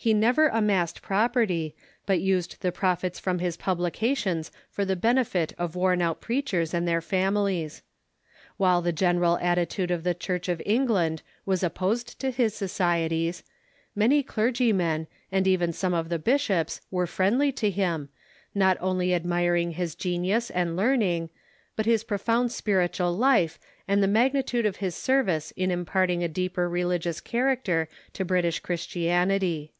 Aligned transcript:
He 0.00 0.14
never 0.14 0.46
amassed 0.46 1.02
property, 1.02 1.74
but 2.06 2.20
used 2.20 2.58
the 2.60 2.70
prof 2.70 3.02
its 3.02 3.18
from 3.18 3.40
his 3.40 3.56
publications 3.56 4.52
for 4.70 4.84
the 4.84 4.94
benefit 4.94 5.52
of 5.58 5.74
worn 5.74 6.00
out 6.00 6.20
preachers 6.20 6.72
and 6.72 6.86
their 6.86 7.00
families. 7.00 7.82
While 8.58 8.80
the 8.80 8.92
general 8.92 9.38
attitude 9.38 9.90
of 9.90 10.04
the 10.04 10.14
Church 10.14 10.48
of 10.48 10.62
England 10.64 11.22
was 11.44 11.64
opposed 11.64 12.20
to 12.20 12.30
his 12.30 12.54
societies, 12.54 13.42
many 13.96 14.22
clergymen, 14.22 15.08
and 15.32 15.48
even 15.48 15.72
some 15.72 15.94
of 15.94 16.10
the 16.10 16.18
bishops, 16.20 16.80
were 16.92 17.08
friendly 17.08 17.50
to 17.54 17.68
him, 17.68 18.08
not 18.54 18.76
only 18.80 19.12
ad 19.12 19.26
miring 19.26 19.72
his 19.72 19.96
genius 19.96 20.48
and 20.50 20.76
learning, 20.76 21.28
but 21.74 21.86
his 21.86 22.04
profound 22.04 22.52
spiritual 22.52 23.16
life 23.16 23.58
and 23.88 24.00
the 24.00 24.06
magnitude 24.06 24.64
of 24.64 24.76
his 24.76 24.94
service 24.94 25.50
in 25.56 25.72
imparting 25.72 26.22
a 26.22 26.28
deeper 26.28 26.68
relig 26.68 27.04
ious 27.04 27.20
character 27.20 27.88
to 28.12 28.24
British 28.24 28.60
Christianity. 28.60 29.72